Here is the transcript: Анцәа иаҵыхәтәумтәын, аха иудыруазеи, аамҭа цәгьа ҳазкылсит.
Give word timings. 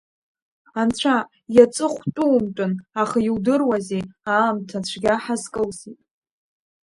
Анцәа 0.79 1.15
иаҵыхәтәумтәын, 1.55 2.73
аха 3.01 3.17
иудыруазеи, 3.27 4.03
аамҭа 4.33 4.79
цәгьа 4.87 5.13
ҳазкылсит. 5.23 5.99